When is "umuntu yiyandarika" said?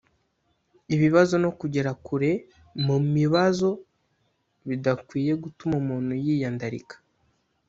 5.83-6.95